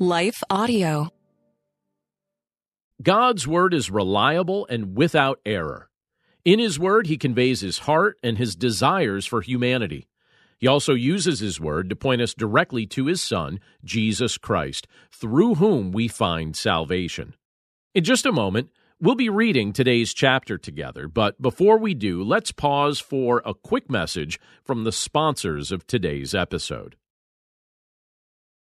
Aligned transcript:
Life 0.00 0.44
Audio. 0.48 1.08
God's 3.02 3.48
Word 3.48 3.74
is 3.74 3.90
reliable 3.90 4.64
and 4.70 4.96
without 4.96 5.40
error. 5.44 5.90
In 6.44 6.60
His 6.60 6.78
Word, 6.78 7.08
He 7.08 7.16
conveys 7.16 7.62
His 7.62 7.78
heart 7.78 8.16
and 8.22 8.38
His 8.38 8.54
desires 8.54 9.26
for 9.26 9.40
humanity. 9.40 10.06
He 10.56 10.68
also 10.68 10.94
uses 10.94 11.40
His 11.40 11.60
Word 11.60 11.90
to 11.90 11.96
point 11.96 12.22
us 12.22 12.32
directly 12.32 12.86
to 12.86 13.06
His 13.06 13.20
Son, 13.20 13.58
Jesus 13.82 14.38
Christ, 14.38 14.86
through 15.10 15.56
whom 15.56 15.90
we 15.90 16.06
find 16.06 16.54
salvation. 16.54 17.34
In 17.92 18.04
just 18.04 18.24
a 18.24 18.30
moment, 18.30 18.70
we'll 19.00 19.16
be 19.16 19.28
reading 19.28 19.72
today's 19.72 20.14
chapter 20.14 20.56
together, 20.58 21.08
but 21.08 21.42
before 21.42 21.76
we 21.76 21.94
do, 21.94 22.22
let's 22.22 22.52
pause 22.52 23.00
for 23.00 23.42
a 23.44 23.52
quick 23.52 23.90
message 23.90 24.38
from 24.62 24.84
the 24.84 24.92
sponsors 24.92 25.72
of 25.72 25.88
today's 25.88 26.36
episode. 26.36 26.94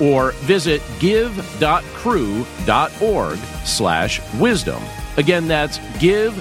or 0.00 0.32
visit 0.42 0.82
give.cru.org 0.98 1.38
slash 3.64 4.34
wisdom. 4.34 4.82
Again, 5.16 5.48
that's 5.48 5.78
give.cru.org 5.98 6.38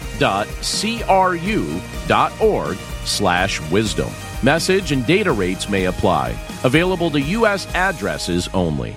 slash 3.05 3.71
wisdom. 3.71 4.09
Message 4.43 4.91
and 4.91 5.05
data 5.05 5.31
rates 5.31 5.69
may 5.69 5.85
apply. 5.85 6.37
Available 6.63 7.09
to 7.11 7.21
U.S. 7.21 7.73
addresses 7.73 8.47
only. 8.53 8.95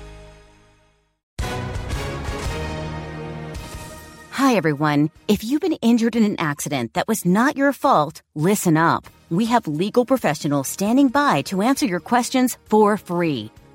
Hi, 4.38 4.54
everyone. 4.54 5.10
If 5.26 5.42
you've 5.42 5.60
been 5.60 5.78
injured 5.82 6.16
in 6.16 6.22
an 6.22 6.36
accident 6.38 6.94
that 6.94 7.08
was 7.08 7.26
not 7.26 7.56
your 7.56 7.72
fault, 7.72 8.22
listen 8.34 8.76
up. 8.76 9.04
We 9.30 9.46
have 9.46 9.66
legal 9.66 10.06
professionals 10.06 10.68
standing 10.68 11.08
by 11.08 11.42
to 11.42 11.60
answer 11.60 11.86
your 11.86 12.00
questions 12.00 12.56
for 12.64 12.96
free. 12.96 13.50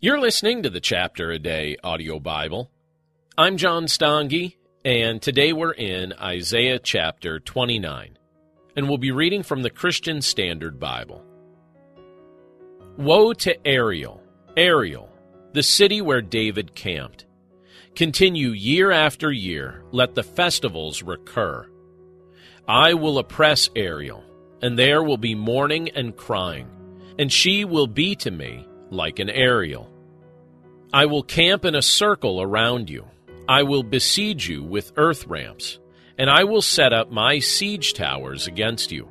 You're 0.00 0.20
listening 0.20 0.64
to 0.64 0.70
the 0.70 0.80
Chapter 0.80 1.30
a 1.30 1.38
Day 1.38 1.76
audio 1.82 2.18
Bible. 2.18 2.68
I'm 3.38 3.56
John 3.56 3.84
Stange, 3.84 4.56
and 4.84 5.22
today 5.22 5.52
we're 5.52 5.72
in 5.72 6.12
Isaiah 6.14 6.80
chapter 6.80 7.38
29, 7.38 8.18
and 8.76 8.88
we'll 8.88 8.98
be 8.98 9.12
reading 9.12 9.44
from 9.44 9.62
the 9.62 9.70
Christian 9.70 10.20
Standard 10.20 10.80
Bible. 10.80 11.24
Woe 12.98 13.32
to 13.34 13.66
Ariel, 13.66 14.20
Ariel, 14.56 15.08
the 15.52 15.62
city 15.62 16.02
where 16.02 16.20
David 16.20 16.74
camped. 16.74 17.24
Continue 17.94 18.48
year 18.48 18.90
after 18.90 19.30
year, 19.30 19.84
let 19.92 20.16
the 20.16 20.24
festivals 20.24 21.04
recur. 21.04 21.70
I 22.66 22.94
will 22.94 23.18
oppress 23.18 23.70
Ariel, 23.76 24.24
and 24.60 24.76
there 24.76 25.04
will 25.04 25.18
be 25.18 25.36
mourning 25.36 25.88
and 25.90 26.16
crying, 26.16 26.68
and 27.16 27.32
she 27.32 27.64
will 27.64 27.86
be 27.86 28.16
to 28.16 28.32
me 28.32 28.66
like 28.90 29.18
an 29.18 29.30
Ariel. 29.30 29.90
I 30.92 31.06
will 31.06 31.22
camp 31.22 31.64
in 31.64 31.74
a 31.74 31.82
circle 31.82 32.40
around 32.40 32.88
you. 32.88 33.06
I 33.48 33.62
will 33.64 33.82
besiege 33.82 34.48
you 34.48 34.62
with 34.62 34.92
earth 34.96 35.26
ramps, 35.26 35.78
and 36.18 36.30
I 36.30 36.44
will 36.44 36.62
set 36.62 36.92
up 36.92 37.10
my 37.10 37.40
siege 37.40 37.94
towers 37.94 38.46
against 38.46 38.92
you. 38.92 39.08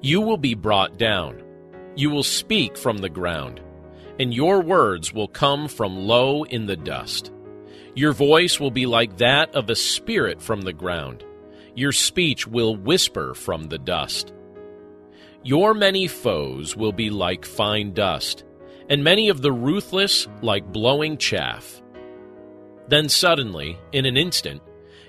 You 0.00 0.20
will 0.20 0.36
be 0.36 0.54
brought 0.54 0.98
down 0.98 1.42
you 1.96 2.08
will 2.08 2.22
speak 2.22 2.76
from 2.76 2.98
the 2.98 3.08
ground, 3.08 3.60
and 4.18 4.32
your 4.32 4.60
words 4.60 5.12
will 5.12 5.28
come 5.28 5.68
from 5.68 6.06
low 6.06 6.44
in 6.44 6.66
the 6.66 6.76
dust. 6.76 7.32
Your 7.94 8.12
voice 8.12 8.60
will 8.60 8.70
be 8.70 8.86
like 8.86 9.18
that 9.18 9.54
of 9.54 9.68
a 9.68 9.74
spirit 9.74 10.40
from 10.40 10.62
the 10.62 10.72
ground. 10.72 11.24
Your 11.74 11.92
speech 11.92 12.46
will 12.46 12.76
whisper 12.76 13.34
from 13.34 13.64
the 13.64 13.78
dust. 13.78 14.32
Your 15.42 15.74
many 15.74 16.06
foes 16.06 16.76
will 16.76 16.92
be 16.92 17.10
like 17.10 17.44
fine 17.44 17.92
dust, 17.92 18.44
and 18.90 19.04
many 19.04 19.28
of 19.28 19.40
the 19.40 19.52
ruthless 19.52 20.26
like 20.42 20.72
blowing 20.72 21.16
chaff. 21.16 21.80
Then 22.88 23.08
suddenly, 23.08 23.78
in 23.92 24.04
an 24.04 24.16
instant, 24.16 24.60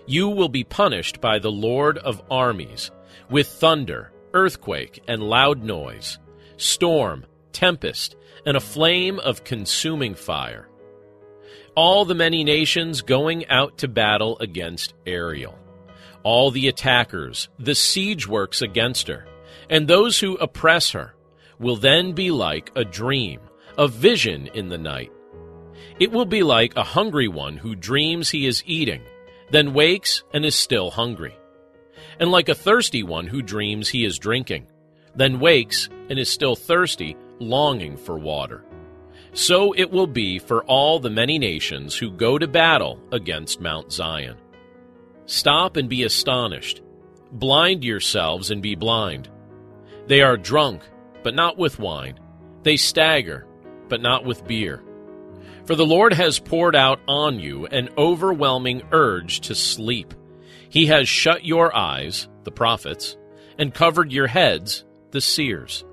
you 0.05 0.29
will 0.29 0.49
be 0.49 0.63
punished 0.63 1.19
by 1.19 1.39
the 1.39 1.51
Lord 1.51 1.97
of 1.97 2.21
armies 2.29 2.91
with 3.29 3.47
thunder, 3.47 4.11
earthquake, 4.33 5.03
and 5.07 5.21
loud 5.21 5.63
noise 5.63 6.19
storm, 6.57 7.25
tempest, 7.53 8.15
and 8.45 8.55
a 8.55 8.59
flame 8.59 9.19
of 9.19 9.43
consuming 9.43 10.13
fire. 10.13 10.67
All 11.75 12.05
the 12.05 12.13
many 12.13 12.43
nations 12.43 13.01
going 13.01 13.47
out 13.49 13.79
to 13.79 13.87
battle 13.87 14.37
against 14.39 14.93
Ariel. 15.07 15.57
All 16.21 16.51
the 16.51 16.67
attackers, 16.67 17.49
the 17.57 17.73
siege 17.73 18.27
works 18.27 18.61
against 18.61 19.07
her, 19.07 19.25
and 19.71 19.87
those 19.87 20.19
who 20.19 20.35
oppress 20.35 20.91
her 20.91 21.15
will 21.57 21.77
then 21.77 22.11
be 22.11 22.29
like 22.29 22.71
a 22.75 22.85
dream, 22.85 23.39
a 23.77 23.87
vision 23.87 24.47
in 24.53 24.69
the 24.69 24.77
night. 24.77 25.11
It 25.99 26.11
will 26.11 26.25
be 26.25 26.43
like 26.43 26.75
a 26.75 26.83
hungry 26.83 27.27
one 27.27 27.57
who 27.57 27.75
dreams 27.75 28.29
he 28.29 28.45
is 28.45 28.63
eating, 28.65 29.01
then 29.49 29.73
wakes 29.73 30.23
and 30.33 30.45
is 30.45 30.55
still 30.55 30.91
hungry, 30.91 31.35
and 32.19 32.31
like 32.31 32.49
a 32.49 32.55
thirsty 32.55 33.03
one 33.03 33.27
who 33.27 33.41
dreams 33.41 33.89
he 33.89 34.05
is 34.05 34.17
drinking 34.17 34.67
then 35.15 35.39
wakes 35.39 35.89
and 36.09 36.17
is 36.17 36.29
still 36.29 36.55
thirsty, 36.55 37.15
longing 37.39 37.97
for 37.97 38.17
water. 38.17 38.63
So 39.33 39.73
it 39.73 39.91
will 39.91 40.07
be 40.07 40.39
for 40.39 40.63
all 40.65 40.99
the 40.99 41.09
many 41.09 41.39
nations 41.39 41.95
who 41.95 42.11
go 42.11 42.37
to 42.37 42.47
battle 42.47 43.01
against 43.11 43.61
Mount 43.61 43.91
Zion. 43.91 44.37
Stop 45.25 45.77
and 45.77 45.89
be 45.89 46.03
astonished. 46.03 46.81
Blind 47.31 47.83
yourselves 47.83 48.51
and 48.51 48.61
be 48.61 48.75
blind. 48.75 49.29
They 50.07 50.21
are 50.21 50.37
drunk, 50.37 50.81
but 51.23 51.35
not 51.35 51.57
with 51.57 51.79
wine. 51.79 52.19
They 52.63 52.75
stagger, 52.75 53.47
but 53.91 54.01
not 54.01 54.23
with 54.23 54.47
beer. 54.47 54.81
For 55.65 55.75
the 55.75 55.85
Lord 55.85 56.13
has 56.13 56.39
poured 56.39 56.77
out 56.77 57.01
on 57.09 57.41
you 57.41 57.65
an 57.65 57.89
overwhelming 57.97 58.83
urge 58.93 59.41
to 59.41 59.53
sleep. 59.53 60.13
He 60.69 60.85
has 60.85 61.09
shut 61.09 61.43
your 61.43 61.75
eyes, 61.75 62.29
the 62.45 62.51
prophets, 62.51 63.17
and 63.57 63.73
covered 63.73 64.13
your 64.13 64.27
heads, 64.27 64.85
the 65.11 65.19
seers. 65.19 65.83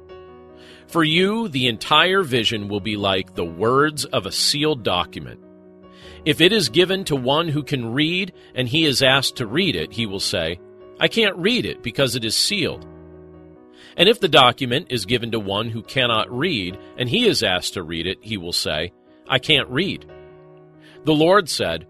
For 0.86 1.02
you, 1.02 1.48
the 1.48 1.66
entire 1.66 2.22
vision 2.22 2.68
will 2.68 2.78
be 2.78 2.96
like 2.96 3.34
the 3.34 3.44
words 3.44 4.04
of 4.04 4.26
a 4.26 4.32
sealed 4.32 4.84
document. 4.84 5.40
If 6.24 6.40
it 6.40 6.52
is 6.52 6.68
given 6.68 7.02
to 7.06 7.16
one 7.16 7.48
who 7.48 7.64
can 7.64 7.92
read 7.92 8.32
and 8.54 8.68
he 8.68 8.84
is 8.84 9.02
asked 9.02 9.36
to 9.38 9.46
read 9.46 9.74
it, 9.74 9.92
he 9.92 10.06
will 10.06 10.20
say, 10.20 10.60
I 11.00 11.08
can't 11.08 11.36
read 11.36 11.66
it 11.66 11.82
because 11.82 12.14
it 12.14 12.24
is 12.24 12.36
sealed. 12.36 12.86
And 13.98 14.08
if 14.08 14.20
the 14.20 14.28
document 14.28 14.86
is 14.90 15.06
given 15.06 15.32
to 15.32 15.40
one 15.40 15.70
who 15.70 15.82
cannot 15.82 16.30
read 16.30 16.78
and 16.96 17.08
he 17.08 17.26
is 17.26 17.42
asked 17.42 17.74
to 17.74 17.82
read 17.82 18.06
it, 18.06 18.18
he 18.20 18.36
will 18.36 18.52
say, 18.52 18.92
I 19.28 19.40
can't 19.40 19.68
read. 19.68 20.06
The 21.04 21.14
Lord 21.14 21.48
said, 21.48 21.86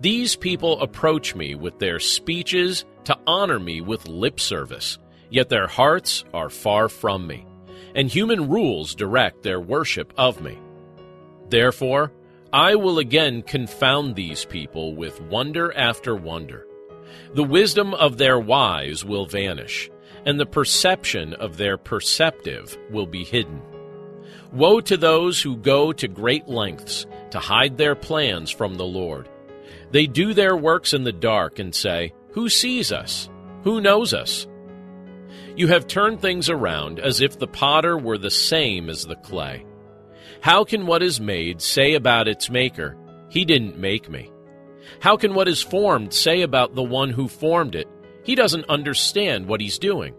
These 0.00 0.36
people 0.36 0.80
approach 0.80 1.34
me 1.34 1.56
with 1.56 1.80
their 1.80 1.98
speeches 1.98 2.84
to 3.04 3.18
honor 3.26 3.58
me 3.58 3.80
with 3.80 4.08
lip 4.08 4.38
service, 4.38 4.98
yet 5.30 5.48
their 5.48 5.66
hearts 5.66 6.24
are 6.32 6.48
far 6.48 6.88
from 6.88 7.26
me, 7.26 7.44
and 7.94 8.08
human 8.08 8.48
rules 8.48 8.94
direct 8.94 9.42
their 9.42 9.60
worship 9.60 10.12
of 10.16 10.40
me. 10.40 10.56
Therefore, 11.50 12.12
I 12.52 12.76
will 12.76 12.98
again 12.98 13.42
confound 13.42 14.14
these 14.14 14.44
people 14.44 14.94
with 14.94 15.20
wonder 15.22 15.76
after 15.76 16.14
wonder. 16.14 16.66
The 17.34 17.44
wisdom 17.44 17.94
of 17.94 18.16
their 18.16 18.38
wise 18.38 19.04
will 19.04 19.26
vanish, 19.26 19.90
and 20.24 20.38
the 20.38 20.46
perception 20.46 21.34
of 21.34 21.56
their 21.56 21.76
perceptive 21.76 22.76
will 22.90 23.06
be 23.06 23.24
hidden. 23.24 23.62
Woe 24.52 24.80
to 24.80 24.96
those 24.96 25.42
who 25.42 25.56
go 25.56 25.92
to 25.92 26.08
great 26.08 26.48
lengths 26.48 27.06
to 27.30 27.38
hide 27.38 27.76
their 27.76 27.94
plans 27.94 28.50
from 28.50 28.76
the 28.76 28.86
Lord. 28.86 29.28
They 29.90 30.06
do 30.06 30.34
their 30.34 30.56
works 30.56 30.94
in 30.94 31.04
the 31.04 31.12
dark 31.12 31.58
and 31.58 31.74
say, 31.74 32.12
Who 32.32 32.48
sees 32.48 32.92
us? 32.92 33.28
Who 33.64 33.80
knows 33.80 34.14
us? 34.14 34.46
You 35.56 35.68
have 35.68 35.86
turned 35.86 36.20
things 36.20 36.48
around 36.48 37.00
as 37.00 37.20
if 37.20 37.38
the 37.38 37.48
potter 37.48 37.98
were 37.98 38.18
the 38.18 38.30
same 38.30 38.88
as 38.88 39.04
the 39.04 39.16
clay. 39.16 39.66
How 40.40 40.64
can 40.64 40.86
what 40.86 41.02
is 41.02 41.20
made 41.20 41.60
say 41.60 41.94
about 41.94 42.28
its 42.28 42.48
maker, 42.48 42.96
He 43.28 43.44
didn't 43.44 43.78
make 43.78 44.08
me? 44.08 44.30
How 45.00 45.16
can 45.16 45.34
what 45.34 45.48
is 45.48 45.60
formed 45.62 46.14
say 46.14 46.42
about 46.42 46.74
the 46.74 46.82
one 46.82 47.10
who 47.10 47.28
formed 47.28 47.74
it, 47.74 47.88
He 48.28 48.34
doesn't 48.34 48.68
understand 48.68 49.46
what 49.46 49.62
He's 49.62 49.78
doing? 49.78 50.14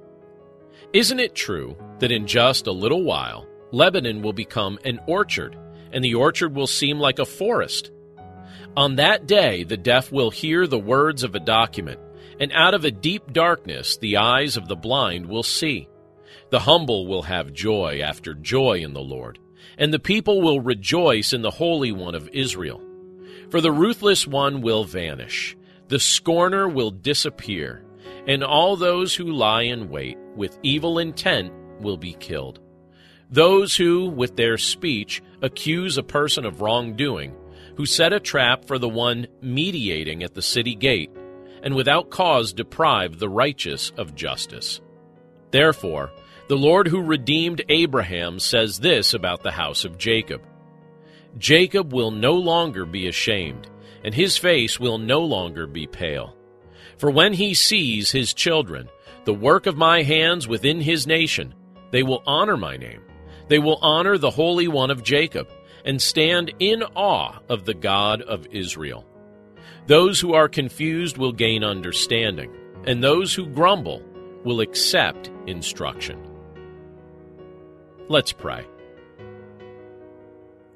Isn't 0.94 1.20
it 1.20 1.36
true 1.36 1.78
that 2.00 2.12
in 2.12 2.26
just 2.26 2.66
a 2.66 2.72
little 2.72 3.04
while, 3.04 3.46
Lebanon 3.72 4.24
will 4.24 4.34
become 4.34 4.80
an 4.84 5.00
orchard, 5.06 5.56
and 5.94 6.04
the 6.04 6.16
orchard 6.16 6.56
will 6.56 6.66
seem 6.66 7.00
like 7.00 7.20
a 7.20 7.26
forest? 7.26 7.92
On 8.76 8.96
that 8.96 9.28
day, 9.28 9.64
the 9.64 9.78
deaf 9.78 10.12
will 10.12 10.32
hear 10.32 10.66
the 10.66 10.80
words 10.80 11.24
of 11.24 11.36
a 11.36 11.40
document, 11.40 12.00
and 12.40 12.52
out 12.54 12.74
of 12.74 12.84
a 12.84 12.92
deep 12.92 13.32
darkness, 13.32 13.98
the 13.98 14.18
eyes 14.18 14.58
of 14.58 14.68
the 14.68 14.76
blind 14.76 15.28
will 15.28 15.44
see. 15.44 15.88
The 16.50 16.62
humble 16.62 17.06
will 17.06 17.22
have 17.22 17.54
joy 17.54 18.02
after 18.04 18.34
joy 18.34 18.80
in 18.80 18.94
the 18.94 19.02
Lord 19.02 19.38
and 19.78 19.94
the 19.94 20.00
people 20.00 20.42
will 20.42 20.60
rejoice 20.60 21.34
in 21.34 21.42
the 21.42 21.52
Holy 21.52 21.92
One 21.92 22.16
of 22.16 22.30
Israel. 22.30 22.82
For 23.50 23.62
the 23.62 23.72
ruthless 23.72 24.28
one 24.28 24.62
will 24.62 24.84
vanish, 24.84 25.58
the 25.88 26.00
scorner 26.00 26.68
will 26.68 26.92
disappear, 26.92 27.84
and 28.28 28.44
all 28.44 28.76
those 28.76 29.16
who 29.16 29.32
lie 29.32 29.64
in 29.64 29.90
wait 29.90 30.18
with 30.36 30.60
evil 30.64 31.00
intent 31.00 31.52
will 31.80 31.98
be 31.98 32.14
killed. 32.14 32.60
Those 33.30 33.76
who, 33.76 34.10
with 34.10 34.36
their 34.36 34.58
speech, 34.58 35.22
accuse 35.42 35.98
a 35.98 36.04
person 36.04 36.46
of 36.46 36.62
wrongdoing, 36.62 37.36
who 37.76 37.86
set 37.86 38.12
a 38.12 38.20
trap 38.20 38.66
for 38.66 38.80
the 38.80 38.90
one 38.90 39.28
mediating 39.42 40.24
at 40.24 40.34
the 40.34 40.42
city 40.42 40.76
gate, 40.76 41.12
and 41.62 41.76
without 41.76 42.10
cause 42.10 42.54
deprive 42.54 43.20
the 43.20 43.30
righteous 43.30 43.92
of 43.98 44.16
justice. 44.16 44.82
Therefore, 45.52 46.12
the 46.48 46.58
Lord 46.58 46.88
who 46.88 47.02
redeemed 47.02 47.62
Abraham 47.70 48.40
says 48.40 48.80
this 48.80 49.14
about 49.14 49.44
the 49.44 49.52
house 49.52 49.86
of 49.86 49.98
Jacob 49.98 50.42
Jacob 51.38 51.94
will 51.94 52.12
no 52.12 52.34
longer 52.34 52.86
be 52.86 53.08
ashamed, 53.08 53.70
and 54.04 54.14
his 54.16 54.36
face 54.36 54.80
will 54.80 54.98
no 54.98 55.22
longer 55.22 55.68
be 55.68 55.86
pale. 55.86 56.36
For 57.00 57.10
when 57.10 57.34
he 57.34 57.54
sees 57.54 58.12
his 58.12 58.34
children, 58.34 58.90
the 59.24 59.34
work 59.34 59.66
of 59.66 59.78
my 59.78 60.04
hands 60.04 60.48
within 60.48 60.82
his 60.82 61.08
nation, 61.08 61.56
they 61.92 62.04
will 62.04 62.22
honor 62.28 62.58
my 62.58 62.76
name. 62.78 63.02
They 63.48 63.58
will 63.58 63.80
honor 63.82 64.18
the 64.18 64.30
Holy 64.30 64.68
One 64.68 64.92
of 64.92 65.02
Jacob, 65.02 65.50
and 65.86 66.02
stand 66.02 66.54
in 66.60 66.84
awe 66.96 67.40
of 67.48 67.64
the 67.64 67.74
God 67.74 68.22
of 68.22 68.46
Israel. 68.52 69.06
Those 69.88 70.20
who 70.20 70.34
are 70.34 70.50
confused 70.50 71.18
will 71.18 71.32
gain 71.32 71.64
understanding, 71.64 72.54
and 72.86 73.02
those 73.02 73.34
who 73.34 73.48
grumble 73.48 74.04
will 74.44 74.60
accept 74.60 75.32
instruction. 75.48 76.22
Let's 78.10 78.34
pray. 78.34 78.66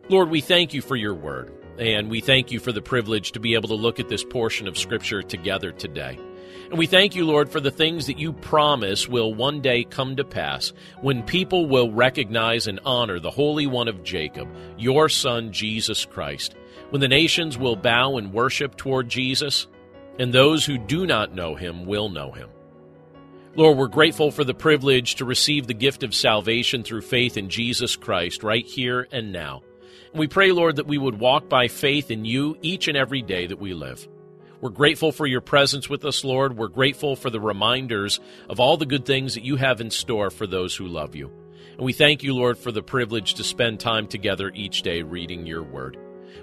Lord, 0.10 0.30
we 0.30 0.42
thank 0.42 0.74
you 0.74 0.82
for 0.82 0.96
your 0.96 1.16
word, 1.16 1.52
and 1.78 2.10
we 2.10 2.22
thank 2.22 2.52
you 2.52 2.60
for 2.60 2.72
the 2.72 2.82
privilege 2.82 3.32
to 3.32 3.40
be 3.40 3.56
able 3.56 3.70
to 3.70 3.76
look 3.76 4.00
at 4.00 4.10
this 4.10 4.24
portion 4.24 4.68
of 4.68 4.78
Scripture 4.78 5.24
together 5.24 5.72
today. 5.72 6.20
And 6.70 6.80
we 6.80 6.88
thank 6.88 7.16
you, 7.16 7.26
Lord, 7.26 7.50
for 7.50 7.60
the 7.60 7.72
things 7.72 8.08
that 8.08 8.18
you 8.18 8.34
promise 8.34 9.08
will 9.08 9.34
one 9.34 9.62
day 9.62 9.84
come 9.84 10.16
to 10.16 10.24
pass 10.24 10.74
when 11.02 11.22
people 11.24 11.68
will 11.68 11.92
recognize 11.92 12.68
and 12.68 12.80
honor 12.84 13.20
the 13.20 13.30
Holy 13.30 13.68
One 13.68 13.88
of 13.88 14.04
Jacob, 14.04 14.48
your 14.78 15.08
Son, 15.10 15.52
Jesus 15.52 16.06
Christ, 16.06 16.56
when 16.90 17.02
the 17.02 17.08
nations 17.08 17.58
will 17.58 17.76
bow 17.76 18.18
and 18.18 18.34
worship 18.34 18.76
toward 18.76 19.10
Jesus, 19.10 19.68
and 20.18 20.34
those 20.34 20.66
who 20.66 20.78
do 20.78 21.06
not 21.06 21.36
know 21.36 21.56
him 21.56 21.86
will 21.86 22.10
know 22.10 22.32
him. 22.32 22.50
Lord, 23.56 23.78
we're 23.78 23.88
grateful 23.88 24.32
for 24.32 24.44
the 24.44 24.56
privilege 24.56 25.16
to 25.16 25.26
receive 25.26 25.68
the 25.68 25.76
gift 25.76 26.02
of 26.02 26.16
salvation 26.16 26.82
through 26.82 27.02
faith 27.02 27.38
in 27.38 27.50
Jesus 27.50 27.96
Christ 27.96 28.42
right 28.42 28.66
here 28.66 29.08
and 29.12 29.32
now. 29.32 29.62
We 30.14 30.28
pray, 30.28 30.52
Lord, 30.52 30.76
that 30.76 30.88
we 30.88 30.98
would 30.98 31.20
walk 31.20 31.50
by 31.50 31.68
faith 31.68 32.12
in 32.12 32.24
you 32.24 32.58
each 32.62 32.88
and 32.88 32.96
every 32.96 33.22
day 33.22 33.48
that 33.48 33.60
we 33.60 33.74
live. 33.74 34.08
We're 34.62 34.70
grateful 34.70 35.12
for 35.12 35.26
your 35.26 35.42
presence 35.42 35.90
with 35.90 36.06
us, 36.06 36.24
Lord. 36.24 36.56
We're 36.56 36.68
grateful 36.68 37.16
for 37.16 37.30
the 37.30 37.42
reminders 37.42 38.20
of 38.48 38.60
all 38.60 38.78
the 38.78 38.86
good 38.86 39.06
things 39.06 39.34
that 39.34 39.44
you 39.44 39.56
have 39.56 39.82
in 39.82 39.90
store 39.90 40.30
for 40.30 40.48
those 40.48 40.76
who 40.76 40.88
love 40.88 41.16
you. 41.16 41.32
And 41.72 41.82
we 41.82 41.94
thank 41.94 42.24
you, 42.24 42.36
Lord, 42.36 42.58
for 42.58 42.72
the 42.72 42.84
privilege 42.84 43.34
to 43.34 43.44
spend 43.44 43.80
time 43.80 44.08
together 44.08 44.52
each 44.54 44.84
day 44.84 45.02
reading 45.02 45.48
your 45.48 45.64
word. 45.64 45.98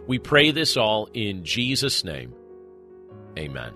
We 0.07 0.19
pray 0.19 0.51
this 0.51 0.77
all 0.77 1.09
in 1.15 1.45
Jesus' 1.45 2.05
name. 2.05 2.35
Amen. 3.39 3.73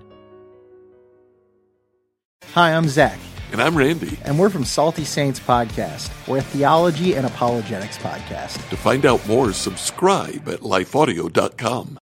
Hi, 2.53 2.75
I'm 2.75 2.89
Zach. 2.89 3.19
And 3.55 3.63
I'm 3.63 3.79
Randy. 3.79 4.19
And 4.25 4.37
we're 4.37 4.51
from 4.51 4.65
Salty 4.65 5.05
Saints 5.05 5.39
Podcast. 5.39 6.11
We're 6.27 6.39
a 6.39 6.43
theology 6.43 7.15
and 7.15 7.25
apologetics 7.25 7.97
podcast. 7.99 8.69
To 8.69 8.77
find 8.77 9.07
out 9.07 9.25
more, 9.29 9.53
subscribe 9.53 10.49
at 10.49 10.59
lifeaudio.com. 10.63 12.01